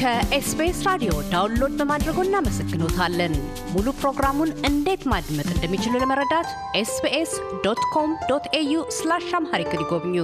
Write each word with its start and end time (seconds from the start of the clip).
ከ 0.00 0.31
SBS 0.31 0.78
ራዲዮ 0.86 1.12
download 1.32 1.72
በማድረጎ 1.78 2.18
እናመሰግኖታለን። 2.24 3.32
ሙሉ 3.72 3.86
ፕሮግራሙን 3.98 4.50
እንዴት 4.68 5.02
ማድመጥ 5.12 5.48
እንደሚችሉ 5.54 6.00
ለመረዳት 6.02 6.48
SBS 6.80 7.32
dot 7.64 7.82
com 7.94 8.12
dot 8.30 8.46
au 8.54 8.76
slash 8.98 9.26
Amharic 9.38 9.74
ይጎብኙ። 9.76 10.16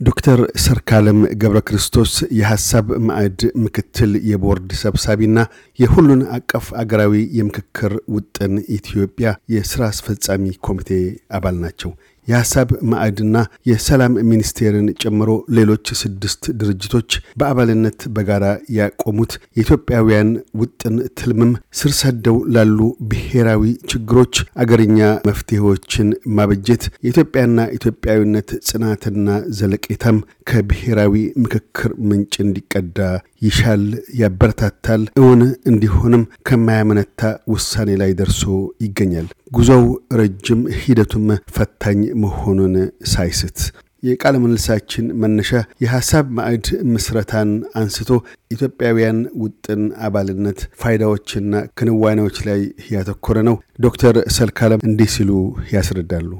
ዶክተር 0.00 0.40
ሰርክዓለም 0.62 1.18
ገብረ 1.40 1.58
ክርስቶስ 1.62 2.12
የሐሳብ 2.38 2.86
ማዕድ 3.08 3.40
ምክትል 3.64 4.12
የቦርድ 4.30 4.70
ሰብሳቢና 4.80 5.38
የሁሉን 5.78 6.22
አቀፍ 6.36 6.68
አገራዊ 6.80 7.14
የምክክር 7.38 7.92
ውጥን 8.14 8.54
ኢትዮጵያ 8.76 9.26
የሥራ 9.54 9.82
አስፈጻሚ 9.92 10.54
ኮሚቴ 10.66 10.90
አባል 11.32 11.58
ናቸው። 11.60 11.92
የሐሳብ 12.28 12.68
ማዕድና 12.90 13.36
የሰላም 13.66 14.12
ሚኒስቴርን 14.28 14.88
ጨምሮ 15.02 15.30
ሌሎች 15.56 15.86
ስድስት 16.02 16.42
ድርጅቶች 16.60 17.10
በአባልነት 17.40 18.00
በጋራ 18.14 18.44
ያቆሙት 18.76 19.32
የኢትዮጵያውያን 19.52 20.30
ውጥን 20.60 20.96
ትልምም 21.18 21.50
ስር 21.80 21.92
ሰደው 22.00 22.36
ላሉ 22.54 22.78
ብሔራዊ 23.12 23.62
ችግሮች 23.92 24.34
አገርኛ 24.62 25.00
መፍትሄዎችን 25.28 26.08
ማበጀት 26.36 26.84
የኢትዮጵያና 27.00 27.58
ኢትዮጵያዊነት 27.78 28.50
ጽናትና 28.68 29.28
ዘለቄታም 29.58 30.18
ከብሔራዊ 30.50 31.14
ምክክር 31.42 31.90
ምንጭ 32.08 32.34
እንዲቀዳ 32.44 32.98
ይሻል፣ 33.42 33.84
ያበረታታል። 34.20 35.02
እውን 35.20 35.40
እንዲሆንም 35.70 36.24
ከማያመነታ 36.48 37.20
ውሳኔ 37.52 37.90
ላይ 38.02 38.10
ደርሶ 38.18 38.42
ይገኛል። 38.84 39.28
ጉዞው 39.52 39.84
ረጅም፣ 40.18 40.60
ሂደቱም 40.80 41.24
ፈታኝ 41.54 42.00
መሆኑን 42.22 42.74
ሳይስት 43.12 43.58
የቃለ 44.02 44.36
ምልልሳችን 44.42 45.06
መነሻ 45.22 45.50
የሐሳብ 45.82 46.26
ማዕድ 46.38 46.66
ምስረታን 46.92 47.50
አንስቶ 47.80 48.08
ኢትዮጵያውያን 48.50 49.18
ውጥን 49.42 49.82
አባልነት 50.06 50.60
ፋይዳዎችና 50.80 51.52
ክንዋኔዎች 51.78 52.38
ላይ 52.48 52.60
ያተኮረ 52.94 53.38
ነው። 53.48 53.56
ዶክተር 53.84 54.16
ሰርክዓለም 54.36 54.84
እንዲህ 54.88 55.10
ሲሉ 55.14 55.30
ያስረዳሉ። 55.74 56.30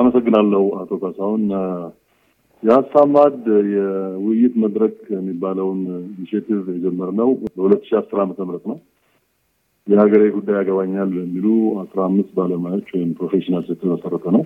አመሰግናለሁ 0.00 0.62
አቶ 0.80 0.90
ካሳሁን። 1.02 1.44
የሀሳብ 2.62 3.06
ማዕድ 3.14 3.44
የውይይት 3.74 4.56
መድረክ 4.64 4.98
የሚባለውን 5.14 5.80
initiative 6.12 6.66
የጀመርነው 6.74 7.30
በሁለት 7.54 7.82
ሺህ 7.88 7.96
አስር 8.00 8.18
ዓመተ 8.24 8.40
ምህረት 8.46 8.66
ነው። 8.70 8.76
የሀገሬ 9.86 10.22
ጉዳይ 10.34 10.56
ያገባኛል 10.58 11.10
የሚሉ 11.18 11.46
አስራ 11.82 12.00
አምስት 12.08 12.30
ባለሙያዎች 12.36 12.88
ወይም 12.94 13.10
professionals 13.18 13.68
የተመሰረተ 13.72 14.24
ነው። 14.36 14.42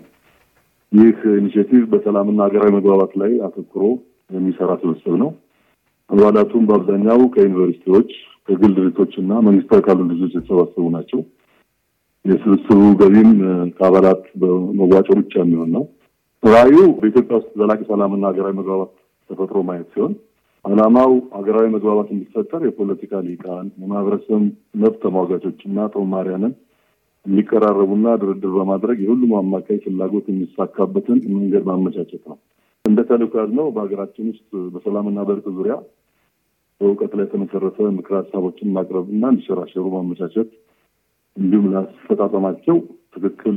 ይህ 0.92 1.18
initiative 1.38 1.82
በሰላምና 1.92 2.38
ሀገራዊ 2.46 2.70
መግባባት 2.76 3.12
ላይ 3.22 3.32
አተኩሮ 3.46 3.84
የሚሰራ 4.30 4.70
ስብስብ 4.82 5.14
ነው። 5.22 5.30
አባላቱም 6.10 6.66
በአብዛኛው 6.68 7.20
ከዩኒቨርሲቲዎች፣ 7.34 8.10
ከግል 8.48 8.72
ድርጅቶች 8.76 9.12
እና 9.22 9.32
መንግስታዊ 9.46 9.80
ካሉ 9.86 10.00
ድርጅቶች 10.10 10.34
የተሰባሰቡ 10.38 10.84
ናቸው። 10.96 11.20
የስብስቡ 12.24 12.68
ገቢም 13.00 13.30
ከአባላት 13.76 14.22
በመዋጮ 14.40 15.08
ብቻ 15.20 15.34
የሚሆን 15.42 15.70
ነው። 15.76 15.84
ራዕዩ 16.42 16.78
በኢትዮጵያ 16.96 17.36
ውስጥ 17.40 17.50
ዘላቂ 17.60 17.80
ሰላምና 17.90 18.24
ሀገራዊ 18.30 18.54
መግባባት 18.58 18.92
ተፈጥሮ 19.30 19.60
ማየት 19.68 19.88
ሲሆን 19.94 20.12
ዓላማው 20.66 21.12
ሀገራዊ 21.34 21.66
መግባባት 21.74 22.08
እንዲፈጠር 22.12 22.62
የፖለቲካ 22.64 23.20
ሊቃን፣ 23.26 23.66
የማህበረሰብ 23.82 24.40
መብት 24.82 24.96
ተሟጋቾች 25.04 25.58
እና 25.68 25.86
ተማሪያንን 25.94 26.52
የሚቀራረቡና 27.26 28.08
ድርድር 28.22 28.52
በማድረግ 28.56 28.98
የሁሉም 29.02 29.32
አማካይ 29.38 29.78
ፍላጎት 29.84 30.26
የሚሳካበትን 30.30 31.18
መንገድ 31.34 31.64
ማመቻቸት 31.70 32.24
ነው። 32.30 32.36
እንደ 32.84 33.00
ተልዕኮ 33.08 33.34
ያዝነው 33.40 33.68
በሀገራችን 33.76 34.26
ውስጥ 34.32 34.44
በሰላምና 34.74 35.20
በእርቅ 35.28 35.46
ዙሪያ 35.56 35.76
በእውቀት 36.80 37.12
ላይ 37.18 37.24
የተመሰረተ 37.26 37.88
ምክረ 37.96 38.14
ሀሳቦችን 38.20 38.72
ማቅረብ 38.76 39.06
እንዲሸራሸሩ 39.12 39.84
ማመቻቸት 39.94 40.50
እንዲሁም 41.36 41.66
ላስፈጻጸማቸው 41.74 42.76
ትክክል 43.14 43.56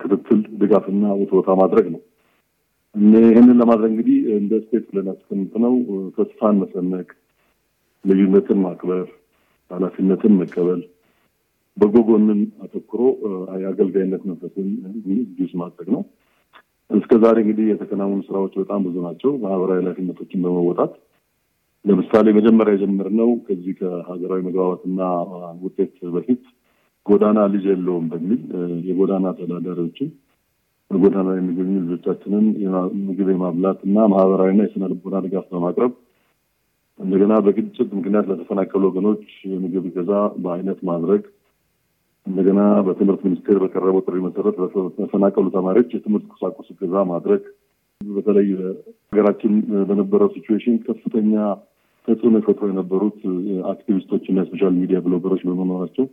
ክትትል፣ 0.00 0.40
ድጋፍና 0.60 1.04
ውትወታ 1.20 1.50
ማድረግ 1.60 1.86
ነው። 1.94 2.00
ይህንን 2.96 3.56
ለማድረግ 3.60 3.90
እንግዲህ 3.92 4.18
እንደ 4.36 4.52
ስቴት 4.62 4.84
ብለን 4.90 5.08
ያስቀምጥነው 5.10 5.74
ተስፋን 6.16 6.60
መሰነቅ፣ 6.60 7.08
ልዩነትን 8.04 8.58
ማክበር፣ 8.64 9.06
ኃላፊነትን 9.70 10.34
መቀበል፣ 10.40 10.80
በጎ 11.76 11.94
ጎንን 12.08 12.40
አተኩሮ 12.64 13.02
የአገልጋይነት 13.62 14.22
መንፈስን 14.28 14.68
ጁስ 15.38 15.52
ማድረግ 15.62 15.88
ነው። 15.94 16.02
እስከ 16.90 17.12
ዛሬ 17.22 17.36
እንግዲህ 17.44 17.66
የተከናወኑ 17.70 18.20
ስራዎች 18.28 18.54
በጣም 18.60 18.80
ብዙ 18.86 18.96
ናቸው። 19.06 19.32
ማህበራዊ 19.44 19.78
ኃላፊነቶችን 19.82 20.42
በመወጣት 20.44 20.92
ለምሳሌ 21.84 22.26
መጀመሪያ 22.32 22.74
የጀመርነው 22.74 23.28
ከዚህ 23.46 23.74
ከሀገራዊ 23.80 24.40
መግባባትና 24.46 25.00
ውጤት 25.62 25.94
በፊት 26.14 26.42
ጎዳና 27.06 27.40
ልጅ 27.52 27.64
የለውም 27.70 28.06
በሚል 28.12 28.40
የጎዳና 28.88 29.26
ተዳዳሪዎችን 29.38 30.08
በጎዳና 30.90 31.30
የሚገኙ 31.34 31.72
ልጆቻችንን 31.84 32.44
ምግብ 33.06 33.28
የማብላት 33.32 33.78
እና 33.88 34.06
ማህበራዊና 34.12 34.66
የስነ 34.66 34.90
ልቦና 34.92 35.16
ድጋፍ 35.24 35.46
በማቅረብ 35.52 35.92
እንደገና 36.98 37.34
በግጭት 37.46 37.88
ምክንያት 37.98 38.28
ለተፈናቀሉ 38.30 38.82
ወገኖች 38.88 39.24
የምግብ 39.50 39.86
ገዛ 39.96 40.12
በአይነት 40.44 40.78
ማድረግ 40.90 41.22
እንደገና 42.26 42.60
በትምህርት 42.86 43.20
ሚኒስቴር 43.26 43.56
በቀረበው 43.62 44.04
ጥሪ 44.06 44.20
መሰረት 44.24 44.56
ለተፈናቀሉ 44.62 45.46
ተማሪዎች 45.56 45.90
የትምህርት 45.94 46.26
ቁሳቁስ 46.32 46.68
ገዛ 46.80 47.04
ማድረግ። 47.10 47.42
በተለይ 48.00 48.48
ሀገራችን 49.10 49.52
በነበረው 49.88 50.28
situation 50.34 50.76
ከፍተኛ 50.86 51.34
ተጽዕኖ 52.08 52.34
የፈጥሮ 52.40 52.66
የነበሩት 52.70 53.20
አክቲቪስቶች 53.70 54.24
እና 54.30 54.40
የ 54.42 54.50
social 54.50 54.74
media 54.80 54.98
blogger 55.06 55.29
ኦች 55.29 55.42
በመኖራቸው 55.48 56.06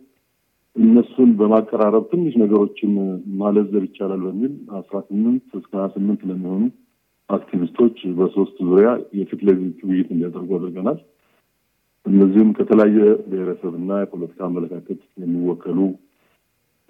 እነሱን 0.76 1.30
በማቀራረብ 1.38 2.04
ትንሽ 2.10 2.34
ነገሮችን 2.42 2.92
ማለዘብ 3.40 3.82
ይቻላል 3.86 4.22
በሚል 4.26 4.52
አስራ 4.78 4.96
ስምንት 5.08 5.44
እስከ 5.58 5.70
ሀያ 5.76 5.86
ስምንት 5.94 6.22
ለሚሆኑ 6.30 6.62
አክቲቪስቶች 7.30 7.98
በሶስት 8.16 8.56
ዙሪያ 8.68 8.88
የፊት 9.18 9.42
ለፊት 9.48 9.78
ውይይት 9.88 10.08
እንዲያደርጉ 10.14 10.50
አድርገናል። 10.58 10.98
እነዚህም 12.06 12.50
ከተለያየ 12.56 12.96
ብሔረሰብ 13.28 13.74
እና 13.78 14.00
የፖለቲካ 14.00 14.40
አመለካከት 14.48 15.00
የሚወከሉ 15.22 15.78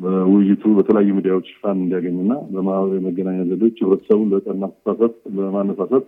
በውይይቱ 0.01 0.65
በተለያዩ 0.79 1.11
ሚዲያዎች 1.19 1.47
ሽፋን 1.53 1.79
እንዲያገኝና 1.83 2.33
በማህበራዊ 2.51 3.01
መገናኛ 3.07 3.39
ዘዴዎች 3.51 3.77
ህብረተሰቡን 3.85 4.31
ለቀና 4.33 4.65
አስተሳሰብ 4.71 5.13
በማነሳሰት 5.37 6.07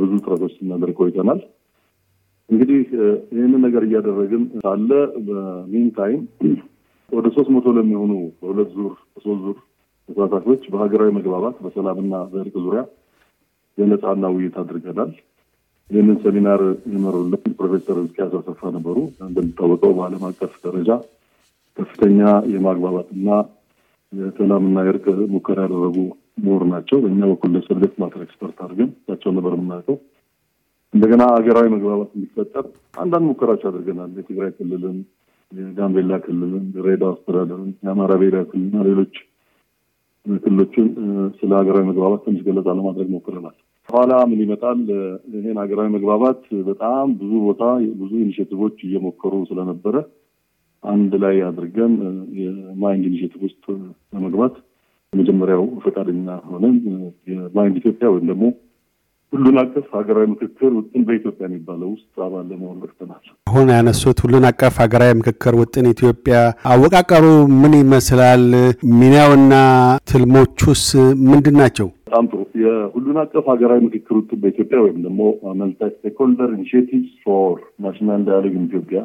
ብዙ 0.00 0.12
ጥረቶች 0.24 0.52
ስናደርግ 0.58 0.98
ቆይተናል። 1.00 1.40
እንግዲህ 2.50 2.78
ይህንን 3.32 3.60
ነገር 3.66 3.82
እያደረግን 3.86 4.44
ሳለ 4.62 4.90
በ 5.26 5.88
meantime 5.96 6.22
ወደ 7.12 7.26
ሶስት 7.36 7.50
መቶ 7.54 7.66
ለሚሆኑ 7.76 8.12
በሁለት 8.40 8.70
ዙር 8.76 8.92
በሶስት 9.12 9.40
ዙር 9.44 9.56
ተሳታፊዎች 10.08 10.62
በሀገራዊ 10.72 11.10
መግባባት 11.18 11.56
በሰላምና 11.64 12.14
በእርቅ 12.32 12.54
ዙሪያ 12.64 12.82
የነጻና 13.78 14.26
ውይይት 14.34 14.56
አድርገናል። 14.62 15.10
ይህንን 15.90 16.16
ሴሚናር 16.22 16.60
የመሩልን 16.92 17.30
ፕሮፌሰር 17.58 17.96
ሕዝቅያስ 18.00 18.34
አሰፋ 18.40 18.70
ነበሩ። 18.76 18.96
እንደሚታወቀው 19.26 19.92
በዓለም 19.96 20.24
አቀፍ 20.28 20.52
ደረጃ 20.66 20.90
ከፍተኛ 21.76 22.20
የማግባባትና 22.52 23.28
የሰላምና 24.12 24.78
የእርቅ 24.86 25.04
ሙከራ 25.32 25.58
ያደረጉ 25.66 25.96
ምሁር 26.44 26.62
ናቸው። 26.72 26.98
በእኛ 27.02 27.20
በኩል 27.30 27.50
ለ 27.56 27.65
subject 27.65 27.96
matter 28.02 28.22
expert 28.26 28.58
አድርገን 28.64 28.90
እሳቸው 29.00 29.32
ነበር 29.36 29.52
የምናውቀው። 29.56 29.96
እንደገና 30.94 31.22
ሀገራዊ 31.34 31.66
መግባባት 31.74 32.10
እንዲፈጠር 32.16 32.64
አንዳንድ 33.02 33.24
ሙከራዎች 33.28 33.62
አድርገናል። 33.68 34.10
የትግራይ 34.18 34.50
ክልልን፣ 34.56 34.96
የጋምቤላ 35.52 36.14
ክልልን፣ 36.24 36.64
የድሬዳዋ 36.68 37.10
አስተዳደርን፣ 37.14 37.70
የአማራ 37.84 38.12
ብሔራዊ 38.20 38.44
ክልልና 38.50 38.82
ሌሎች 38.88 39.14
ክልሎችን 40.26 40.86
ስለ 41.38 41.50
ሀገራዊ 41.60 41.84
መግባባት 41.90 42.22
ትንሽ 42.24 42.40
ገለጻ 42.46 42.68
ለማድረግ 42.78 43.08
ሞክረናል። 43.14 43.56
በኋላ 43.88 44.12
ምን 44.30 44.40
ይመጣል? 44.44 44.80
ይህን 45.34 45.58
ሀገራዊ 45.62 45.88
መግባባት 45.94 46.40
በጣም 46.68 47.06
ብዙ 47.20 47.30
ቦታ 47.46 47.62
ብዙ 48.00 48.10
initiative 48.24 48.61
ኦች 48.61 48.76
እየሞከሩ 48.86 49.34
ስለነበረ 49.50 49.96
አንድ 50.84 51.12
ላይ 51.22 51.36
አድርገን 51.48 51.94
የ 52.40 52.61
MIND 52.61 53.04
initiative 53.10 53.40
ውስጥ 53.46 53.64
ለመግባት 54.14 54.54
የመጀመሪያው 55.12 55.64
ፈቃደኛ 55.84 56.36
ሆነን 56.50 56.76
የ 57.30 57.45
MIND 57.45 57.76
Ethiopia 57.80 58.08
ወይም 58.12 58.26
ደግሞ 58.30 58.44
ሁሉን 59.32 59.56
አቀፍ 59.62 59.86
ሀገራዊ 59.96 60.24
ምክክር 60.30 60.70
ውጥን 60.76 61.02
በኢትዮጵያ 61.08 61.44
የሚባለው 61.46 61.88
ውስጥ 61.92 62.14
አባል 62.24 62.44
ለመሆን 62.50 62.78
በቅተናል። 62.82 63.22
አሁን 63.46 63.68
ያነሱት 63.74 64.18
ሁሉን 64.24 64.44
አቀፍ 64.48 64.74
ሀገራዊ 64.82 65.12
ምክክር 65.20 65.54
ውጥን 65.60 65.86
ኢትዮጵያ 65.92 66.36
አወቃቀሩ 66.70 67.26
ምን 67.60 67.74
ይመስላል? 67.78 68.44
ሚናውና 68.96 69.54
ትልሞቹስ 70.10 70.84
ምንድን 71.28 71.56
ናቸው? 71.60 71.88
በጣም 72.06 72.26
ጥሩ። 72.30 72.40
የሁሉን 72.62 73.18
አቀፍ 73.22 73.46
ሀገራዊ 73.52 73.80
ምክክር 73.86 74.14
ውጥን 74.20 74.40
በኢትዮጵያ 74.42 74.78
ወይም 74.84 74.98
ደግሞ 75.06 75.20
Multi 75.60 75.90
Stakeholder 75.96 76.50
Initiatives 76.56 77.14
for 77.24 77.56
National 77.84 78.22
Dialogue 78.28 78.54
Ethiopia 78.62 79.00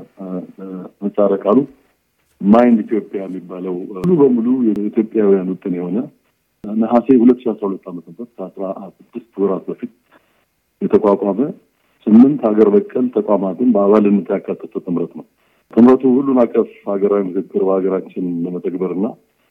ምህጻረ 1.02 1.34
ቃሉ 1.46 1.58
MIND 2.42 2.80
Ethiopia 2.86 3.20
የሚባለው 3.26 3.76
ሙሉ 3.92 4.12
በሙሉ 4.22 4.48
የኢትዮጵያውያን 4.70 5.52
ውጥን 5.54 5.76
የሆነ 5.80 5.98
ነሐሴ 6.64 7.08
ሁለት 7.22 7.40
ሺ 7.42 7.50
አስራ 7.52 7.64
ሁለት 7.68 7.84
ዓመተ 7.90 8.06
ምህረት 8.10 8.30
ከአስራ 8.38 8.64
ስድስት 8.98 9.34
ወራት 9.42 9.64
በፊት 9.70 9.92
የተቋቋመ 10.82 11.40
ስምንት 12.08 12.42
ሀገር 12.48 12.68
በቀል 12.74 13.06
ተቋማትን 13.16 13.70
በአባልነት 13.76 14.28
ያካተተ 14.34 14.74
ጥምረት 14.86 15.14
ነው። 15.20 15.26
ጥምረቱ 15.74 16.04
ሁሉን 16.16 16.40
አቀፍ 16.44 16.72
ሀገራዊ 16.90 17.22
ምክክር 17.30 17.62
በሀገራችን 17.68 18.26
ለመተግበርና 18.44 19.06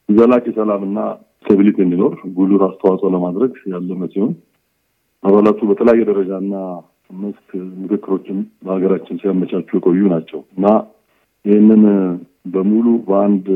ዘላቂ 0.08 0.46
ሰላምና 0.56 0.98
ስታቢሊቲ 1.36 1.78
እንዲኖር 1.84 2.12
ጉልህ 2.36 2.62
አስተዋጽኦ 2.68 3.08
ለማድረግ 3.14 3.54
ያለመ 3.72 4.02
ሲሆን 4.12 4.32
አባላቱ 5.24 5.60
በተለያየ 5.68 6.02
ደረጃና 6.10 6.54
መስክ 7.20 7.48
ምክክሮችን 7.82 8.38
በሀገራችን 8.64 9.18
ሲያመቻቹ 9.20 9.68
የቆዩ 9.76 10.02
ናቸው 10.12 10.40
እና 10.56 10.66
ይህንን 11.44 11.82
በሙሉ 12.54 12.86
በአንድ 13.08 13.46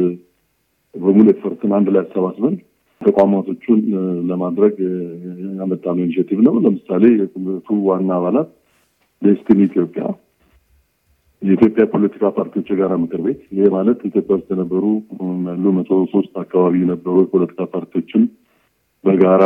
በሙሉ 0.95 1.27
effort 1.35 1.63
ን 1.63 1.73
አንድ 1.79 1.89
ላይ 1.95 2.03
አሰባስበን 2.05 2.55
ተቋማቶቹን 3.09 3.81
ለማድረግ 4.31 4.75
ያመጣነው 5.59 6.03
initiative 6.05 6.39
ነው። 6.47 6.55
ለምሳሌ 6.65 7.05
የጥምረቱ 7.17 7.77
ዋና 7.89 8.11
አባላት 8.19 8.49
Destiny 9.23 9.61
Ethiopia፣ 9.69 10.03
የኢትዮጵያ 11.43 11.85
ፖለቲካ 11.93 12.31
ፓርቲዎች 12.37 12.69
የጋራ 12.73 12.93
ምክር 13.03 13.21
ቤት። 13.25 13.41
ይሄ 13.55 13.67
ማለት 13.75 13.99
ኢትዮጵያ 14.09 14.37
ውስጥ 14.37 14.49
የነበሩ 14.55 14.85
ያሉ 15.49 15.65
መቶ 15.77 16.01
ሶስት 16.15 16.33
አካባቢ 16.43 16.75
የነበሩ 16.83 17.15
የፖለቲካ 17.23 17.67
ፓርቲዎችን 17.75 18.23
በጋራ 19.05 19.45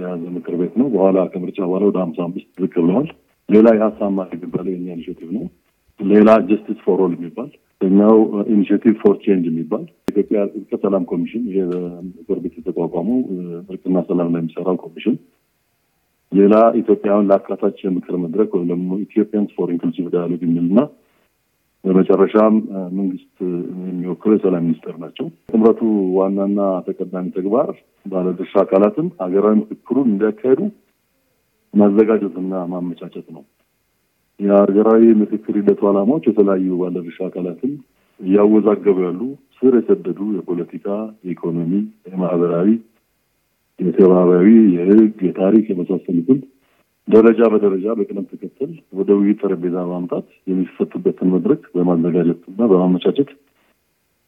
የያዘ 0.00 0.22
ምክር 0.34 0.54
ቤት 0.60 0.74
ነው። 0.80 0.86
በኋላ 0.94 1.18
ከምርጫ 1.32 1.58
በኋላ 1.64 1.84
ወደ 1.90 1.98
ሀምሳ 2.04 2.20
አምስት 2.26 2.48
ዝቅ 2.62 2.74
ብለዋል። 2.82 3.08
ሌላ 3.48 3.68
የሀሳብ 3.76 4.12
ማ 4.16 4.26
የሚባለው 4.30 4.72
የኛ 4.74 4.88
initiative 4.96 5.28
ነው። 5.36 5.44
ሌላ 6.00 6.30
Justice 6.48 6.78
for 6.84 7.00
All 7.04 7.14
የሚባል 7.16 7.48
ኛው 7.80 8.16
Initiative 8.52 8.94
for 9.02 9.14
Change 9.22 9.44
የሚባል 9.48 9.82
ኢትዮጵያ 10.10 10.38
እርቀ 10.58 10.72
ሰላም 10.82 11.04
ኮሚሽን 11.10 11.42
ይሄ 11.50 11.58
ምክር 12.08 12.38
ቤት 12.42 12.54
የተቋቋመው 12.58 13.18
እርቅና 13.72 13.98
ሰላም 14.08 14.28
ላይ 14.32 14.40
የሚሰራው 14.42 14.76
ኮሚሽን 14.82 15.14
ሌላ 16.32 16.54
ኢትዮጵያውያን 16.80 17.28
ለአካታች 17.30 17.78
የምክር 17.84 18.16
መድረክ 18.24 18.50
ወይም 18.56 18.66
ደግሞ 18.72 18.98
Ethiopians 19.04 19.54
for 19.56 19.70
Inclusive 19.74 20.06
Dialogue 20.12 20.42
የሚልና 20.46 20.80
በመጨረሻም 21.84 22.54
መንግስት 22.98 23.36
የሚወክለው 23.84 24.34
የሰላም 24.36 24.64
ሚኒስቴር 24.66 24.96
ናቸው። 25.04 25.26
ጥምረቱ 25.50 25.80
ዋናና 26.16 26.58
ተቀዳሚ 26.88 27.26
ተግባር 27.36 27.70
ባለድርሻ 28.06 28.54
አካላትን 28.64 29.08
ሀገራዊ 29.22 29.54
ምክክሩን 29.62 30.10
እንዲያካሄዱ 30.12 30.60
ማዘጋጀትና 31.74 32.52
ማመቻቸት 32.72 33.26
ነው። 33.36 33.42
የሀገራዊ 34.40 35.02
ምክክር 35.20 35.54
ሂደቱ 35.58 35.80
ዓላማዎች 35.88 36.24
የተለያዩ 36.28 36.76
ባለድርሻ 36.80 37.18
አካላትን 37.26 37.72
እያወዛገቡ 38.20 38.96
ያሉ 39.06 39.20
ስር 39.58 39.72
የሰደዱ 39.78 40.20
የፖለቲካ፣ 40.36 40.86
የኢኮኖሚ፣ 41.24 41.72
የማህበራዊ፣ 42.08 42.68
የሰብአዊ፣ 43.78 44.46
የህግ፣ 44.76 45.18
የታሪክ 45.26 45.66
የመሳሰሉትን 45.70 46.38
ደረጃ 47.08 47.40
በደረጃ 47.52 47.86
በቅደም 47.98 48.26
ተከተል 48.30 48.72
ወደ 48.98 49.10
ውይይት 49.18 49.38
ጠረጴዛ 49.42 49.76
ማምጣት 49.90 50.26
የሚፈቱበትን 50.46 51.30
መድረክ 51.34 51.62
በማዘጋጀት 51.74 52.42
እና 52.50 52.68
በማመቻቸት 52.72 53.30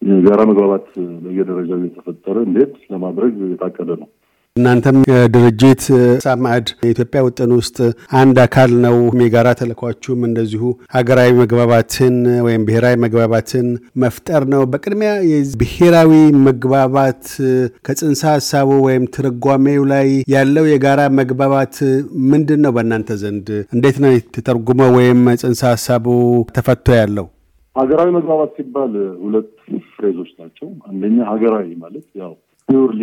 የጋራ 0.02 0.40
መግባባት 0.50 0.86
በየደረጃው 1.24 1.78
እየተፈጠረ 1.80 2.36
እንዴት 2.46 2.72
ለማድረግ 2.92 3.34
የታቀደ 3.44 3.90
ነው። 4.00 4.08
እናንተም 4.56 4.96
ድርጅት 5.34 5.82
ሳማዕድ 6.24 6.66
የኢትዮጵያ 6.82 7.20
ውጥን 7.26 7.52
ውስጥ 7.56 7.76
አንድ 8.18 8.36
አካል 8.42 8.70
ነው። 8.84 8.96
የጋራ 9.22 9.48
ተልእኳችሁም 9.60 10.26
እንደዚሁ 10.28 10.62
ሀገራዊ 10.96 11.30
መግባባትን 11.38 12.16
ወይም 12.46 12.66
ብሔራዊ 12.66 12.96
መግባባትን 13.04 13.68
መፍጠር 14.02 14.44
ነው። 14.52 14.62
በቅድሚያ 14.72 15.12
ብሔራዊ 15.62 16.12
መግባባት 16.48 17.22
ከጽንሰ 17.88 18.22
ሀሳቡ 18.32 18.70
ወይም 18.86 19.06
ትርጓሜው 19.16 19.86
ላይ 19.94 20.10
ያለው 20.34 20.68
የጋራ 20.72 21.00
መግባባት 21.20 21.74
ምንድን 22.30 22.62
ነው? 22.64 22.74
በእናንተ 22.76 23.18
ዘንድ 23.22 23.48
እንዴት 23.74 23.98
ነው 24.04 24.12
የተተርጉመው 24.14 24.92
ወይም 24.98 25.22
ጽንሰ 25.42 25.62
ሀሳቡ 25.72 26.06
ተፈቶ 26.56 26.86
ያለው? 27.00 27.28
ሀገራዊ 27.76 28.08
መግባባት 28.16 28.50
ሲባል 28.56 28.94
ሁለት 29.22 29.50
phrase 29.94 30.17
ኦች 30.17 30.32
ናቸው። 30.38 30.68
አንደኛ 30.88 31.18
ሀገራዊ 31.30 31.68
ማለት 31.82 32.08
ያው 32.18 32.32
purely 32.72 33.02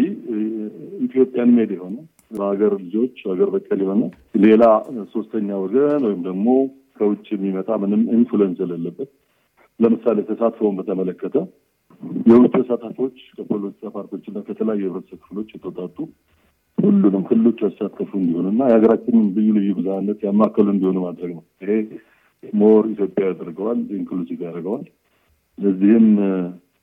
Ethiopian 1.06 1.50
made 1.56 1.72
የሆነ 1.76 1.96
በሀገር 2.32 2.72
ልጆች 2.84 3.16
ሀገር 3.30 3.50
በቀል 3.54 3.80
የሆነ 3.84 4.04
ሌላ 4.44 4.64
ሶስተኛ 5.14 5.50
ወገን 5.64 6.04
ወይም 6.08 6.22
ደግሞ 6.28 6.48
ከውጭ 6.98 7.26
የሚመጣ 7.34 7.70
ምንም 7.84 8.02
influence 8.16 8.58
የሌለበት 8.64 9.10
ለምሳሌ 9.80 10.18
ተሳትፎውን 10.30 10.78
በተመለከተ 10.80 11.36
የውጭ 12.26 12.52
ተሳታፊዎች 12.56 13.18
ከፖለቲካ 13.38 13.92
ፓርቲዎችና 13.96 14.44
ከተለያዩ 14.48 14.82
የህብረተሰብ 14.84 15.20
ክፍሎች 15.24 15.50
የተውጣጡ 15.56 15.98
ሁሉንም 16.78 17.24
ክልሎች 17.30 17.60
ያሳተፉ 17.66 18.10
እንዲሆኑና 18.22 18.62
የሀገራችንን 18.70 19.26
ልዩ 19.38 19.50
ልዩ 19.58 19.70
ብዝሃነት 19.80 20.20
ያማከሉ 20.28 20.68
እንዲሆኑ 20.76 20.98
ማድረግ 21.08 21.32
ነው። 21.38 21.44
ይሄ 21.64 21.72
more 22.44 22.84
Ethiopian 22.94 23.24
ያደርገዋል፣ 23.30 23.80
inclusive 23.98 24.40
ያደርገዋል። 24.48 24.86
ለዚህም 25.58 26.08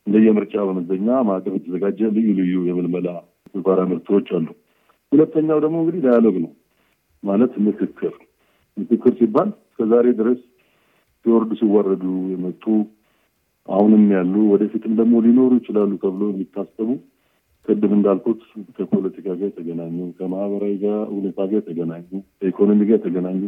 እንደየምርጫ 0.06 0.54
በመዘኛ 0.68 1.08
ማዕቀፍ 1.28 1.54
የተዘጋጀ 1.56 2.00
ልዩ 2.16 2.28
ልዩ 2.38 2.54
የምልመላ 2.68 3.08
ተግባራ 3.48 3.80
ምርቶች 3.90 4.28
አሉ። 4.36 4.46
ሁለተኛው 5.12 5.58
ደግሞ 5.64 5.76
እንግዲህ 5.82 6.02
dialogue 6.06 6.36
ነው 6.44 6.52
ማለት 7.22 7.52
ምክክር። 7.66 8.14
ምክክር 8.76 9.12
ሲባል 9.18 9.48
እስከዛሬ 9.76 10.06
ድረስ 10.20 10.40
ሲወርዱ 11.24 11.52
ሲዋረዱ 11.60 12.04
የመጡ 12.32 12.64
አሁንም 13.68 14.02
ያሉ 14.16 14.34
ወደፊትም 14.52 14.92
ደግሞ 14.98 15.14
ሊኖሩ 15.24 15.52
ይችላሉ 15.60 15.92
ተብሎ 16.02 16.24
የሚታሰቡ 16.30 16.88
ቅድም 17.68 17.92
እንዳልኩት 17.96 18.40
ከፖለቲካ 18.76 19.26
ጋር 19.30 19.48
የተገናኙ 19.48 19.96
ከማህበራዊ 20.18 20.74
ጋር 20.84 21.00
ሁኔታ 21.14 21.38
ጋር 21.50 21.58
የተገናኙ 21.60 22.04
ከኢኮኖሚ 22.38 22.80
ጋር 22.88 22.96
የተገናኙ 22.98 23.40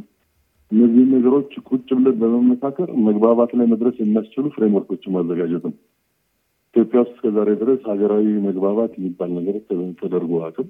እነዚህን 0.71 1.13
ነገሮች 1.17 1.53
ቁጭ 1.69 1.87
ብለን 1.99 2.17
በመመካከር 2.23 2.89
መግባባት 3.07 3.53
ላይ 3.59 3.67
መድረስ 3.73 3.97
የሚያስችሉ 4.01 4.45
ፍሬምወርኮችን 4.57 5.15
ማዘጋጀት 5.17 5.65
ነው። 5.69 5.77
ኢትዮጵያ 6.69 6.99
ውስጥ 7.03 7.13
እስከዛሬ 7.15 7.51
ድረስ 7.61 7.81
ሀገራዊ 7.91 8.27
መግባባት 8.47 8.93
የሚባል 8.99 9.31
ነገር 9.39 9.57
ተደርጎ 10.01 10.33
አቅም። 10.47 10.69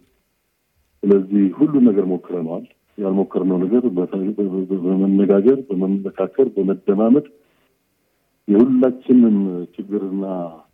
ስለዚህ 1.03 1.43
ሁሉን 1.59 1.85
ነገር 1.89 2.05
ሞክረነዋል። 2.13 2.65
ያልሞከርነው 2.99 3.59
ነገር 3.65 3.83
በመነጋገር፣ 4.85 5.59
በመመካከር፣ 5.69 6.47
በመደማመጥ 6.55 7.27
የሁላችንም 8.49 9.37
ችግርና 9.75 10.25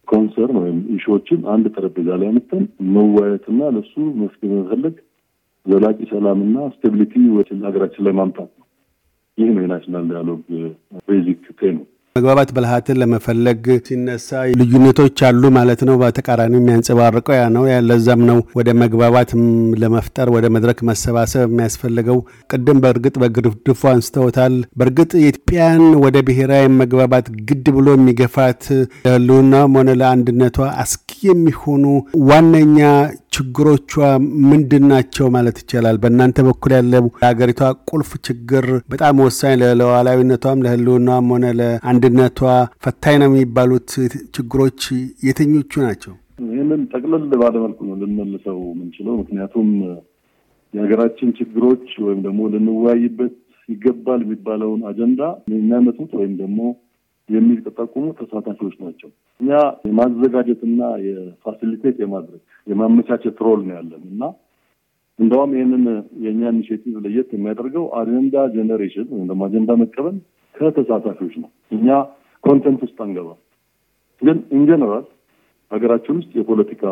ኮንሰርን 0.09 0.59
ወይም 0.63 0.79
ኢሹዎችን 0.95 1.41
አንድ 1.53 1.67
ጠረጴዛ 1.75 2.09
ላይ 2.21 2.29
አምጥተን 2.31 2.65
መወያየትና 2.95 3.71
ለሱ 3.77 3.93
መፍትሄ 4.21 4.51
መፈለግ 4.59 4.97
ዘላቂ 5.67 5.99
ሰላምና 6.11 6.57
stability 6.75 7.15
ሀገራችን 7.65 8.05
ላይ 8.07 8.15
ማምጣት 8.19 8.51
ነው። 8.53 8.67
ይህ 9.39 9.49
ነው 9.55 9.63
የ 9.65 9.73
national 9.73 10.05
dialogue 10.11 10.41
basic 11.09 11.45
tenet 11.61 11.72
ኡ። 11.72 11.79
መግባባት 12.17 12.51
ብልሃትን 12.57 12.99
ለመፈለግ 13.01 13.63
ሲነሳ 13.87 14.29
ልዩነቶች 14.59 15.21
አሉ 15.29 15.43
ማለት 15.57 15.81
ነው። 15.89 15.95
በተቃራኒው 16.03 16.61
የሚያንጸባርቀው 16.61 17.35
ያ 17.37 17.47
ነው። 17.55 17.65
ለዛም 17.89 18.21
ነው 18.29 18.39
ወደ 18.59 18.69
መግባባት 18.83 19.31
ለመፍጠር 19.83 20.29
ወደ 20.35 20.49
መድረክ 20.57 20.81
መሰባሰብ 20.89 21.47
የሚያስፈልገው። 21.49 22.19
ቅድም 22.51 22.83
በእርግጥ 22.85 23.15
በግርድፉ 23.23 23.81
አንስተውታል። 23.93 24.55
በእርግጥ 24.81 25.11
የኢትዮጵያን 25.19 25.83
ወደ 26.05 26.23
ብሔራዊ 26.29 26.69
መግባባት 26.77 27.27
ግድ 27.51 27.67
ብሎ 27.77 27.97
የሚገፋት 27.97 28.63
ለሕልውናም 29.07 29.75
ሆነ 29.79 29.97
ለአንድነቷ 30.01 30.61
አስጊ 30.85 31.01
የሚሆኑ 31.31 31.85
ዋነኛ 32.29 32.79
ችግሮቿ 33.35 33.93
ምንድን 34.49 34.85
ናቸው 34.91 35.27
ማለት 35.35 35.57
ይቻላል? 35.63 35.97
በእናንተ 36.03 36.39
በኩል 36.47 36.73
ያለ 36.77 36.93
ለሀገሪቷ 37.15 37.61
ቁልፍ 37.91 38.11
ችግር 38.27 38.65
በጣም 38.93 39.25
ወሳኝ 39.25 39.55
ለሉዓላዊነቷም 39.63 40.63
ለሕልውናም 40.65 41.31
ሆነ 41.35 41.45
ለአንድነቷ 42.05 42.39
ፈታኝ 42.85 43.15
ነው 43.21 43.29
የሚባሉት 43.31 43.91
ችግሮች 44.37 44.81
የትኞቹ 45.27 45.73
ናቸው? 45.85 46.13
ይህንን 46.47 46.81
ጠቅለል 46.93 47.23
ባለ 47.43 47.55
መልኩ 47.63 47.79
ነው 47.89 47.95
ልንመልሰው 48.01 48.59
የምንችለው። 48.67 49.15
ምክንያቱም 49.21 49.69
የሀገራችን 50.75 51.29
ችግሮች 51.39 51.87
ወይም 52.07 52.21
ደግሞ 52.27 52.41
ልንወያይበት 52.55 53.35
ይገባል 53.69 54.21
የሚባለውን 54.25 54.83
አጀንዳ 54.91 55.23
የሚያመጡት 55.53 56.13
ወይም 56.21 56.35
ደግሞ 56.43 56.61
የሚጠቁሙ 57.29 58.05
ተሳታፊዎች 58.19 58.77
ናቸው። 58.85 59.11
እኛ 59.41 59.51
የማዘጋጀትና 59.89 60.81
የ 61.07 61.22
facilitate 61.22 61.99
የማድረግ 62.05 62.43
የማመቻቸት 62.67 63.39
role 63.47 63.63
ነው 63.69 63.77
ያለን 63.79 64.05
እና 64.13 64.23
እንደውም 65.19 65.51
ይህንን 65.57 65.85
የእኛ 66.25 66.43
initiative 66.53 66.95
ለየት 67.05 67.29
የሚያደርገው 67.35 67.87
agenda 67.99 68.37
generation 68.55 69.09
ወይም 69.13 69.27
ደግሞ 69.31 69.43
አጀንዳ 69.49 69.73
መቀበል 69.83 70.17
ከተሳታፊዎች 70.55 71.35
ነው። 71.43 71.51
እኛ 71.73 71.89
content 72.45 72.81
ውስጥ 72.87 72.99
አንገባም። 73.05 73.41
ግን 74.23 74.39
in 74.57 74.67
general 74.67 75.05
ሀገራችን 75.71 76.17
ውስጥ 76.21 76.33
የፖለቲካ 76.39 76.83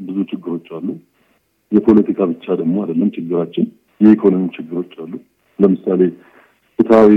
ብዙ 0.00 0.18
ችግሮች 0.30 0.66
አሉ። 0.76 0.88
የፖለቲካ 1.72 2.20
ብቻ 2.32 2.46
ደግሞ 2.60 2.76
አይደለም 2.82 3.10
ችግራችን፣ 3.16 3.66
የኢኮኖሚ 4.00 4.44
ችግሮች 4.56 4.92
አሉ። 5.02 5.12
ለምሳሌ 5.58 6.00
ፍትሐዊ 6.78 7.12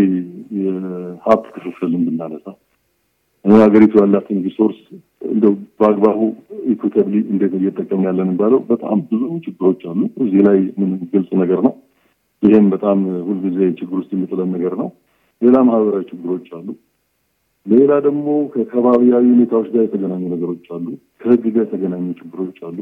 የሀብት 0.59 1.47
ክፍፍልን 1.55 2.03
ብናነሳ 2.07 2.45
ሀገሪቱ 3.45 3.93
ያላትን 3.99 4.39
resource 4.45 4.79
እንደው 5.29 5.51
በአግባቡ 5.79 6.19
equitably 6.73 7.15
እንዴት 7.31 7.53
እየጠቀምን 7.59 8.07
ያለን 8.07 8.25
የሚባለው 8.25 8.59
በጣም 8.71 8.97
ብዙ 9.09 9.21
ችግሮች 9.45 9.81
አሉ። 9.89 10.01
እዚህ 10.23 10.41
ላይ 10.47 10.57
ምን 10.79 10.89
ግልጽ 11.13 11.29
ነገር 11.41 11.59
ነው። 11.67 11.73
ይህም 12.43 12.65
በጣም 12.73 12.97
ሁልጊዜ 13.27 13.59
ችግር 13.79 13.95
ውስጥ 13.99 14.11
የሚጥለን 14.15 14.49
ነገር 14.55 14.73
ነው። 14.81 14.89
ሌላ 15.41 15.57
ማህበራዊ 15.67 16.03
ችግሮች 16.09 16.47
አሉ። 16.57 16.67
ሌላ 17.65 17.91
ደግሞ 18.05 18.25
ከከባቢያዊ 18.53 19.25
ሁኔታዎች 19.33 19.67
ጋር 19.73 19.83
የተገናኙ 19.85 20.23
ነገሮች 20.33 20.65
አሉ። 20.75 20.85
ከህግ 21.21 21.43
ጋር 21.55 21.63
የተገናኙ 21.65 22.05
ችግሮች 22.19 22.57
አሉ። 22.67 22.77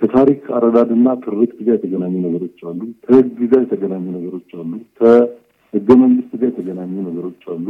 ከታሪክ 0.00 0.42
አረዳድና 0.56 1.08
ትርክት 1.24 1.58
ጋር 1.66 1.74
የተገናኙ 1.76 2.14
ነገሮች 2.26 2.58
አሉ። 2.68 2.80
ከህግ 3.04 3.38
ጋር 3.50 3.60
የተገናኙ 3.64 4.04
ነገሮች 4.16 4.50
አሉ። 4.56 4.70
ከህገ 5.00 5.88
መንግስት 6.02 6.32
ጋር 6.40 6.48
የተገናኙ 6.50 6.94
ነገሮች 7.08 7.42
አሉ። 7.54 7.66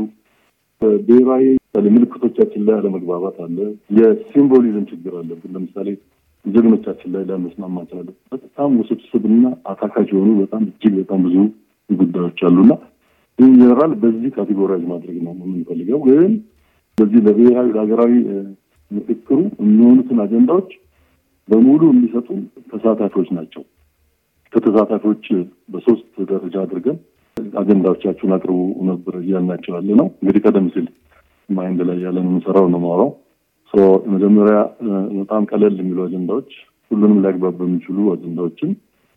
ብሔራዊ 1.02 1.46
ምልክቶቻችን 1.88 2.62
ላይ 2.66 2.74
አለመግባባት 2.78 3.36
አለ። 3.44 3.56
የ 3.98 4.14
symbolism 4.14 4.84
ችግር 4.90 5.12
አለብን። 5.18 5.52
ለምሳሌ 5.56 5.88
ጀግኖቻችን 6.44 7.10
ላይ 7.14 7.22
ላንስማማ 7.28 7.76
እንችላለን። 7.82 8.16
በጣም 8.34 8.70
ውስብስብና 8.80 9.42
አታካች 9.70 10.08
የሆኑ 10.14 10.30
በጣም 10.40 10.62
እጅግ 10.70 10.94
በጣም 11.00 11.20
ብዙ 11.26 11.36
ጉዳዮች 11.90 12.40
አሉና 12.48 12.72
in 13.40 13.52
general 13.52 13.92
በዚህ 14.00 14.30
categorize 14.36 14.84
ማድረግ 14.90 15.16
ነው 15.26 15.32
የምንፈልገው። 15.36 16.00
ግን 16.06 16.32
በዚህ 16.98 17.20
ለብሔራዊ 17.26 17.68
ለሀገራዊ 17.74 18.12
ምክክሩ 18.90 19.38
የሚሆኑትን 19.60 20.18
አጀንዳዎች 20.24 20.70
በሙሉ 21.48 21.82
የሚሰጡን 21.90 22.40
ተሳታፊዎች 22.72 23.28
ናቸው። 23.36 23.62
ከተሳታፊዎች 24.52 25.24
በሶስት 25.72 26.06
ደረጃ 26.30 26.56
አድርገን 26.64 26.96
አጀንዳዎቻችሁን 27.56 28.34
አቅርቡ 28.36 28.58
ነበር 28.88 29.14
እያልናቸው 29.20 29.72
ያለ 29.76 29.90
ነው። 30.00 30.08
እንግዲህ 30.20 30.42
ቀደም 30.46 30.66
ሲል 30.74 30.86
ማይንድ 31.48 31.80
ላይ 31.88 31.98
ያለን 32.04 32.26
የምንሰራው 32.26 32.66
ነው 32.74 32.80
ማውራው 32.84 33.10
መጀመሪያ 34.12 34.56
በጣም 35.18 35.42
ቀለል 35.50 35.74
የሚሉ 35.80 35.98
አጀንዳዎች 36.06 36.50
ሁሉንም 36.90 37.18
ሊያግባቡ 37.22 37.58
የሚችሉ 37.66 37.98
አጀንዳዎችን 38.14 38.70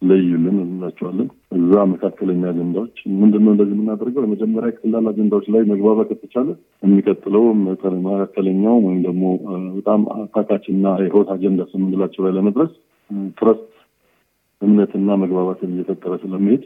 ለዩልን 0.03 0.57
እንላቸዋለን። 0.63 1.27
እዛ 1.57 1.73
መካከለኛ 1.91 2.41
አጀንዳዎች 2.49 2.95
ምንድነው 3.21 3.51
እንደዚህ 3.53 3.75
የምናደርገው? 3.75 4.23
የመጀመሪያ 4.25 4.69
ቀላል 4.79 5.05
አጀንዳዎች 5.11 5.45
ላይ 5.53 5.61
መግባባት 5.71 6.09
ከተቻለ 6.11 6.49
የሚቀጥለው 6.83 7.43
መካከለኛው 8.07 8.77
ወይም 8.85 9.01
ደግሞ 9.07 9.23
በጣም 9.77 10.01
አታካችና 10.17 10.85
የህይወት 10.99 11.29
አጀንዳ 11.35 11.67
የምንላቸው 11.73 12.23
ላይ 12.25 12.33
ለመድረስ 12.37 12.73
ትረስት 13.37 13.69
እምነትና 14.61 15.15
መግባባትን 15.21 15.71
እየፈጠረ 15.73 16.13
ስለሚሄድ 16.21 16.63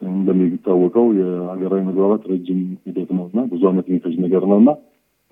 እንደሚታወቀው 0.00 1.06
የሀገራዊ 1.18 1.82
መግባባት 1.88 2.24
ረጅም 2.32 2.58
ሂደት 2.86 3.10
ነው 3.16 3.24
እና 3.30 3.40
ብዙ 3.52 3.62
አመት 3.70 3.86
የሚፈጅ 3.90 4.16
ነገር 4.24 4.42
ነው 4.50 4.58
እና 4.62 4.70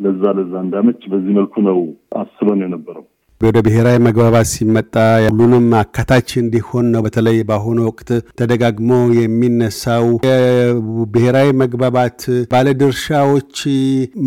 ለዛ 0.00 0.22
ለዛ 0.38 0.54
እንዳመች 0.64 1.02
በዚህ 1.12 1.32
መልኩ 1.38 1.54
ነው 1.66 1.78
አስበን 2.20 2.62
የነበረው። 2.64 3.04
ወደ 3.40 3.58
ብሔራዊ 3.64 3.96
መግባባት 4.04 4.46
ሲመጣ 4.50 4.94
ሁሉንም 5.24 5.64
አካታች 5.80 6.28
እንዲሆን 6.40 6.86
ነው። 6.92 7.00
በተለይ 7.06 7.38
በአሁኑ 7.48 7.78
ወቅት 7.88 8.10
ተደጋግሞ 8.38 8.90
የሚነሳው 9.18 10.04
የብሔራዊ 10.26 11.48
መግባባት 11.62 12.20
ባለድርሻዎች 12.52 13.56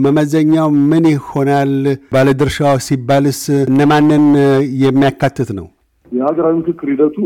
መመዘኛው 0.04 0.68
ምን 0.92 1.06
ይሆናል? 1.14 1.72
ባለድርሻው 2.14 2.76
ሲባልስ 2.88 3.40
እነማንን 3.64 4.26
የሚያካትት 4.84 5.52
ነው? 5.60 5.68
የሀገራዊ 6.12 6.54
ምክክር 6.60 6.90
ሂደቱ 6.94 7.18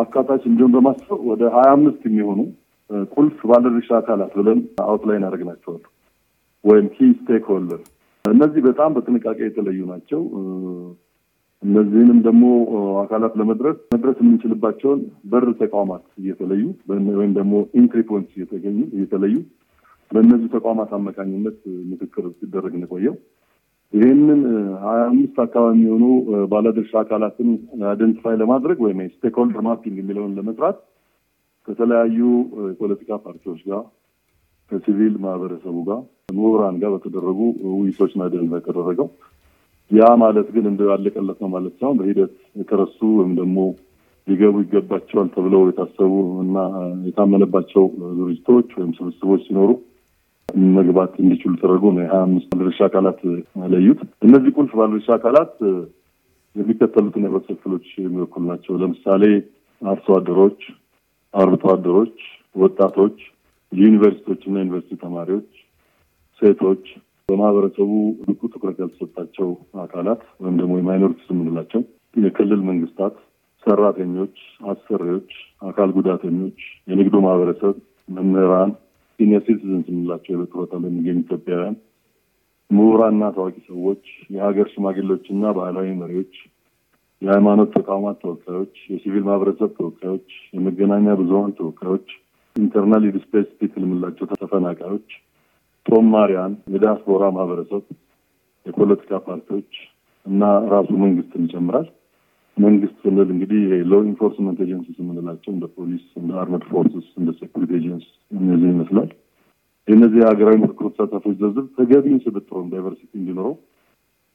አካታች 0.00 0.44
እንዲሆን 0.50 0.72
በማሰብ 0.76 1.20
ወደ 1.30 1.42
ሀያ 1.56 1.68
አምስት 1.76 2.00
የሚሆኑ 2.08 2.40
ቁልፍ 3.12 3.38
ባለድርሻ 3.50 3.90
አካላት 4.00 4.32
ብለን 4.38 4.60
outline 4.86 5.26
ያደረግናቸዋል 5.26 5.82
ወይም 6.64 6.86
key 6.94 7.10
stake 7.18 7.46
እነዚህ 8.24 8.62
በጣም 8.66 8.90
በጥንቃቄ 8.96 9.38
የተለዩ 9.44 9.80
ናቸው። 9.90 10.22
እነዚህንም 11.62 12.18
ደግሞ 12.26 12.44
አካላት 13.00 13.32
ለመድረስ 13.40 13.78
መድረስ 13.94 14.18
የምንችልባቸውን 14.20 15.00
በር 15.24 15.46
ተቋማት 15.62 16.04
እየተለዩ 16.20 16.62
ወይም 17.12 17.32
ደግሞ 17.38 17.54
entry 17.80 18.02
points 18.10 18.36
እየተገኙ 18.38 18.78
እየተለዩ 18.96 19.34
በእነዚህ 20.10 20.48
ተቋማት 20.54 20.90
አማካኝነት 20.98 21.58
ምክክር 21.90 22.26
ሲደረግ 22.38 22.74
የቆየው 22.78 23.16
ይህንን 23.92 24.40
ሀያ 24.82 25.02
አምስት 25.10 25.36
አካባቢ 25.44 25.74
የሚሆኑ 25.76 26.04
ባለድርሻ 26.50 26.92
አካላትን 27.02 27.50
identify 27.90 28.36
ለማድረግ 28.42 28.78
ወይም 28.86 28.98
stakeholder 29.14 29.62
mapping 29.68 29.96
የሚለውን 30.00 30.34
ለመስራት 30.38 30.78
ከተለያዩ 31.68 32.18
የፖለቲካ 32.68 33.18
ፓርቲዎች 33.24 33.60
ጋር 33.70 33.82
ከሲቪል 34.70 35.14
ማህበረሰቡ 35.24 35.76
ጋር 35.88 36.00
ምሁራን 36.34 36.76
ጋር 36.82 36.90
በተደረጉ 36.94 37.38
ውይይቶች 37.72 38.12
ነው 38.16 38.26
የተደረገው። 38.58 39.08
ያ 39.90 40.08
ማለት 40.22 40.48
ግን 40.54 40.64
እንደ 40.70 40.80
ያለቀለት 40.90 41.38
ነው 41.42 41.50
ማለት 41.52 41.74
ሳይሆን 41.78 41.98
በሂደት 42.00 42.32
የተረሱ 42.60 42.98
ወይም 43.18 43.32
ደግሞ 43.38 43.58
ሊገቡ 44.26 44.56
ይገባቸዋል 44.64 45.28
ተብለው 45.34 45.62
የታሰቡ 45.66 46.14
እና 46.42 46.56
የታመነባቸው 47.06 47.84
ድርጅቶች 48.18 48.68
ወይም 48.78 48.90
ስብስቦች 48.98 49.42
ሲኖሩ 49.46 49.70
መግባት 50.76 51.14
እንዲችሉ 51.22 51.52
ተደርጎ 51.62 51.84
ነው 51.94 52.02
የሀያ 52.02 52.20
አምስት 52.26 52.48
ባለድርሻ 52.50 52.80
አካላት 52.88 53.18
ለዩት። 53.72 54.00
እነዚህ 54.26 54.50
ቁልፍ 54.56 54.72
ባለድርሻ 54.78 55.08
አካላት 55.16 55.54
የሚከተሉትን 56.56 57.24
የህብረተሰብ 57.24 57.56
ክፍሎች 57.58 57.86
የሚወክሉ 57.98 58.44
ናቸው። 58.50 58.76
ለምሳሌ 58.82 59.24
አርሶ 59.82 60.06
አደሮች፣ 60.18 60.60
አርብቶ 61.34 61.64
አደሮች፣ 61.74 62.16
ወጣቶች፣ 62.56 63.18
ዩኒቨርሲቲዎች 63.72 64.42
እና 64.48 64.56
ዩኒቨርሲቲ 64.62 64.96
ተማሪዎች፣ 65.02 65.50
ሴቶች፣ 66.42 66.84
በማህበረሰቡ 67.28 67.90
ብቁ 68.26 68.40
ትኩረት 68.52 68.76
ያልተሰጣቸው 68.82 69.48
አካላት 69.82 70.20
ወይም 70.42 70.54
ደግሞ 70.60 70.74
የ 70.78 70.86
minorities 70.86 71.26
የምንላቸው 71.32 71.80
የክልል 72.16 72.60
መንግስታት፣ 72.68 73.16
ሰራተኞች፣ 73.66 74.36
አሰሪዎች፣ 74.72 75.30
አካል 75.62 75.90
ጉዳተኞች፣ 75.96 76.58
የንግዱ 76.90 77.16
ማህበረሰብ፣ 77.26 77.74
መምህራን፣ 78.08 78.70
senior 79.18 79.42
citizens 79.46 79.86
የምንላቸው 79.90 80.38
በጡረታ 80.40 80.72
ላይ 80.82 80.90
የሚገኙ 80.90 81.18
ኢትዮጵያውያን፣ 81.24 81.76
ምሁራንና 82.70 83.24
ታዋቂ 83.36 83.56
ሰዎች፣ 83.68 84.02
የሀገር 84.34 84.66
ሽማግሌዎችና 84.72 85.52
ባህላዊ 85.58 85.88
መሪዎች፣ 86.02 86.34
የሃይማኖት 87.22 87.70
ተቋማት 87.78 88.16
ተወካዮች፣ 88.24 88.74
የሲቪል 88.92 89.24
ማህበረሰብ 89.28 89.70
ተወካዮች፣ 89.78 90.28
የመገናኛ 90.56 91.16
ብዙሀን 91.20 91.54
ተወካዮች፣ 91.60 92.08
internal 92.56 93.02
displaced 93.16 93.54
people 93.60 93.82
የምንላቸው 93.86 94.26
ተፈናቃዮች 94.34 95.08
ጦማሪያን፣ 95.88 96.52
የዲያስፖራ 96.72 97.24
ማህበረሰብ፣ 97.36 97.82
የፖለቲካ 98.66 99.20
ፓርቲዎች 99.26 99.72
እና 100.26 100.42
ራሱ 100.72 100.90
መንግስትን 101.04 101.44
ይጨምራል። 101.46 101.86
መንግስት 102.56 102.96
ስንል 103.02 103.28
እንግዲህ 103.34 103.60
law 103.90 104.00
enforcement 104.08 104.58
agencies 104.64 104.96
የምንላቸው 105.00 105.50
እንደ 105.54 105.66
ፖሊስ፣ 105.76 106.04
እንደ 106.20 106.30
armed 106.40 106.64
forces፣ 106.70 107.08
እንደ 107.20 107.30
security 107.38 107.70
agency 107.78 108.06
እነዚህ 108.36 108.68
ይመስላል። 108.72 109.10
የእነዚህ 109.88 110.18
የሀገራዊ 110.20 110.56
ምክክሩ 110.64 110.86
ተሳታፊዎች 110.92 111.36
ዝርዝር 111.42 111.66
ተገቢውን 111.76 112.22
ስብጥሩን 112.24 112.66
diversity 112.72 113.12
እንዲኖረው 113.20 113.54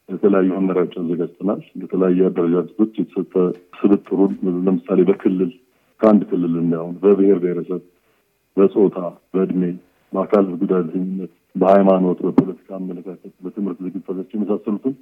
የተለያዩ 0.09 0.49
መመሪያዎች 0.57 0.95
አዘጋጅተናል። 1.01 1.61
የተለያዩ 1.81 2.19
አደረጃጀቶች 2.29 2.93
የተሰጠ 2.99 3.33
ስብጥሩን 3.79 4.31
ለምሳሌ 4.65 5.01
በክልል 5.09 5.51
ከአንድ 6.01 6.23
ክልል 6.31 6.53
እንዳይሆን 6.63 6.95
በብሔር 7.03 7.37
ብሔረሰብ፣ 7.43 7.81
በጾታ፣ 8.57 8.97
በእድሜ 9.33 9.63
በአካል 10.13 10.45
ጉዳተኝነት፣ 10.61 11.31
በሃይማኖት፣ 11.55 12.19
በፖለቲካ 12.27 12.69
አመለካከት፣ 12.75 13.33
በትምህርት 13.43 13.79
ዝግጅቶች 13.85 14.29
የመሳሰሉትን 14.35 14.93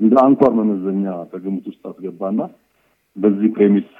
እንደ 0.00 0.14
አንኳር 0.22 0.52
መመዘኛ 0.58 1.04
ከግምት 1.32 1.66
ውስጥ 1.70 1.82
አስገባና 1.90 2.40
በዚህ 3.16 3.48
premise 3.56 3.90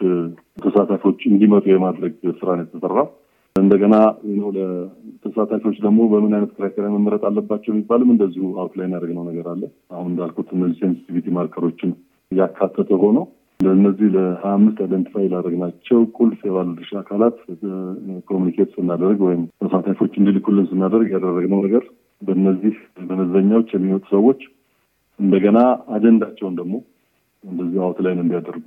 ተሳታፊዎች 0.64 1.20
እንዲመጡ 1.28 1.64
የማድረግ 1.70 2.14
ስራ 2.40 2.48
ነው 2.56 2.64
የተሰራው። 2.64 3.06
እንደገና 3.56 3.96
ለተሳታፊዎች 4.56 5.76
ደግሞ 5.84 6.00
በምን 6.12 6.32
አይነት 6.36 6.52
criteria 6.56 6.90
መመረጥ 6.94 7.22
አለባቸው 7.28 7.70
የሚባልም 7.72 8.10
እንደዚሁ 8.14 8.44
outline 8.62 8.94
ያደረግነው 8.96 9.24
ነገር 9.28 9.46
አለ። 9.52 9.62
አሁን 9.94 10.08
እንዳልኩት 10.12 10.48
እነዚህ 10.56 10.78
sensitivity 10.82 11.26
marker 11.36 11.64
ኦችን 11.64 11.92
ያካተተ 12.32 12.90
ሆኖ 13.02 13.18
ለእነዚህ 13.64 14.08
ለሀያ 14.14 14.52
አምስት 14.52 14.78
identify 14.84 15.26
ላደረግናቸው 15.32 16.00
ቁልፍ 16.16 16.40
የባለድርሻ 16.46 16.92
አካላት 17.00 17.36
communicate 18.28 18.70
ስናደርግ 18.76 19.20
ወይም 19.26 19.42
ተሳታፊዎች 19.62 20.14
እንዲልኩልን 20.20 20.66
ስናደርግ 20.70 21.08
ያደረግነው 21.14 21.60
ነገር 21.66 21.84
በእነዚህ 22.22 22.74
መመዘኛዎች 23.10 23.70
የሚወጡ 23.74 24.04
ሰዎች 24.14 24.40
እንደገና 25.18 25.58
አጀንዳቸውን 25.96 26.54
ደግሞ 26.60 26.74
እንደዚህ 27.44 27.80
outline 27.86 28.22
እንዲያደርጉ 28.22 28.66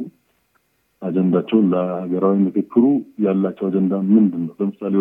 አጀንዳቸውን 1.02 1.66
ለሀገራዊ 1.74 2.38
ምክክሩ 2.46 2.84
ያላቸው 3.26 3.66
አጀንዳ 3.68 3.96
ምንድን 4.08 4.44
ነው? 4.46 4.54
ለምሳሌ 4.60 4.94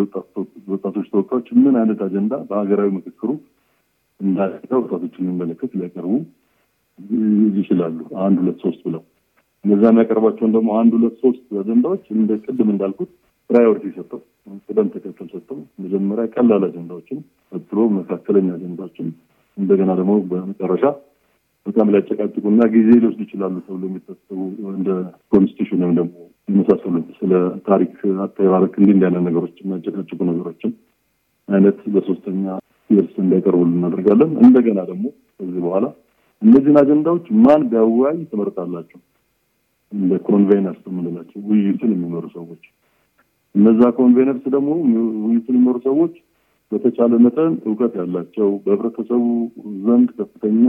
ወጣቶች 0.73 1.07
ተወካዮች 1.13 1.47
ምን 1.61 1.75
አይነት 1.81 2.01
አጀንዳ 2.07 2.33
በሀገራዊ 2.49 2.89
ምክክሩ 2.97 3.29
እንዳለ 4.19 4.51
ወጣቶችን 4.79 5.23
የሚመለከት 5.25 5.71
ሊያቀርቡ 5.79 6.13
ይችላሉ። 7.57 7.97
አንድ 8.25 8.37
ሁለት 8.43 8.59
ሶስት 8.65 8.81
ብለው 8.87 9.01
እነዛ 9.65 9.83
የሚያቀርባቸውን 9.89 10.51
ደግሞ 10.55 10.69
አንድ 10.79 10.91
ሁለት 10.97 11.15
ሶስት 11.23 11.45
አጀንዳዎች 11.61 12.03
እንደ 12.15 12.31
ቅድም 12.43 12.69
እንዳልኩት 12.73 13.09
priority 13.49 13.85
ሰጠው 13.97 14.19
ቅደም 14.67 14.87
ተከተል 14.93 15.27
ሰጠው 15.33 15.59
መጀመሪያ 15.83 16.25
ቀላል 16.35 16.63
አጀንዳዎችን 16.67 17.19
ቀጥሎ 17.51 17.79
መካከለኛ 17.97 18.49
አጀንዳዎችን 18.57 19.07
እንደገና 19.57 19.91
ደግሞ 19.99 20.13
በመጨረሻ 20.31 20.83
በጣም 21.65 21.89
ሊያጨቃጭቁና 21.93 22.61
ጊዜ 22.75 22.89
ሊወስዱ 22.99 23.21
ይችላሉ 23.25 23.55
ተብሎ 23.65 23.83
የሚታሰቡ 23.89 24.39
እንደ 24.75 24.89
constitution 25.33 25.81
ወይም 25.83 25.95
ደግሞ 25.99 26.15
የመሳሰሉት 26.47 27.07
ስለ 27.19 27.31
ታሪክ 27.67 27.93
አተራረክ 28.25 28.75
እንዲህ 28.79 28.93
እንዲህ 28.95 29.08
ያለ 29.08 29.17
ነገሮች 29.25 29.55
የሚያጨቃጭቁ 29.61 30.19
ነገሮችን 30.29 30.71
አይነት 31.49 31.79
በሶስተኛ 31.93 32.45
የእርስ 32.89 33.15
እንዲቀርቡ 33.23 33.61
እናደርጋለን። 33.69 34.31
እንደገና 34.45 34.79
ደግሞ 34.91 35.05
ከዚህ 35.37 35.59
በኋላ 35.65 35.85
እነዚህን 36.41 36.79
አጀንዳዎች 36.81 37.25
ማን 37.43 37.61
ቢያወያይ 37.69 38.17
ትመርጣላችሁ? 38.31 38.99
እንደ 39.91 40.13
conveners 40.27 40.81
የምንላቸው 40.89 41.39
ውይይቱን 41.49 41.91
የሚመሩ 41.93 42.25
ሰዎች 42.35 42.63
እነዛ 43.55 43.81
conveners 43.99 44.45
ደግሞ 44.55 44.69
ውይይቱን 45.23 45.55
የሚመሩ 45.55 45.77
ሰዎች 45.87 46.15
በተቻለ 46.71 47.13
መጠን 47.25 47.53
እውቀት 47.67 47.93
ያላቸው 47.99 48.49
በህብረተሰቡ 48.63 49.25
ዘንድ 49.85 50.09
ከፍተኛ 50.17 50.65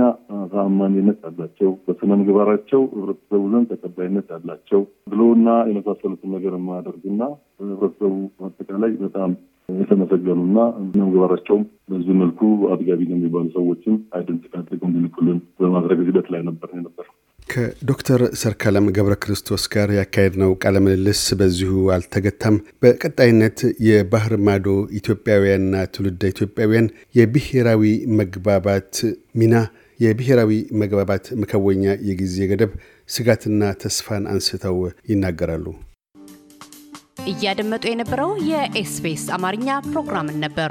ተአማኒነት 0.53 1.19
ያላቸው 1.27 1.71
በስነ 1.87 2.11
ምግባራቸው 2.21 2.83
ህብረተሰቡ 2.93 3.43
ዘንድ 3.55 3.69
ተቀባይነት 3.73 4.27
ያላቸው 4.35 4.83
ሙስና 5.13 5.49
የመሳሰሉትን 5.71 6.33
ነገር 6.37 6.55
የማያደርጉና 6.57 7.23
ህብረተሰቡ 7.65 8.15
አጠቃላይ 8.49 8.93
በጣም 9.03 9.33
የተመሰገኑና 9.69 10.59
ስነ 10.85 11.01
ምግባራቸውም 11.03 11.65
በዚህ 11.91 12.15
መልኩ 12.21 12.43
አጥጋቢ 12.73 13.01
የሚባሉ 13.09 13.47
ሰዎችን 13.57 13.97
identify 14.19 14.61
አድርገው 14.63 14.89
እንዲልኩልን 14.91 15.41
በማድረግ 15.61 16.01
ሂደት 16.07 16.29
ላይ 16.35 16.43
ነበር 16.49 16.71
ነበር። 16.81 17.07
ከዶክተር 17.49 18.21
ሰርካለም 18.41 18.87
ገብረ 18.97 19.15
ክርስቶስ 19.23 19.63
ጋር 19.73 19.89
ያካሄድነው 19.97 20.51
ቃለ 20.63 20.77
ምልልስ 20.85 21.23
በዚሁ 21.41 21.73
አልተገታም። 21.95 22.57
በቀጣይነት 22.83 23.59
የባህር 23.87 24.35
ማዶ 24.47 24.67
ኢትዮጵያውያንና 24.99 25.85
ትውልደ 25.95 26.31
ኢትዮጵያውያን 26.33 26.89
የብሔራዊ 27.19 27.85
መግባባት 28.21 28.93
ሚና፣ 29.41 29.55
የብሔራዊ 30.01 30.53
መግባባት 30.81 31.25
መከወኛ 31.41 31.85
የጊዜ 32.09 32.49
ገደብ፣ 32.51 32.73
ስጋትና 33.09 33.63
ተስፋን 33.83 34.27
አንስተው 34.33 34.79
ይናገራሉ። 35.11 35.67
እያደመጡ 37.31 37.85
የነበረው 37.89 38.31
የኤስቢኤስ 38.51 39.25
አማርኛ 39.37 39.69
ፕሮግራምን 39.89 40.39
ነበር። 40.45 40.71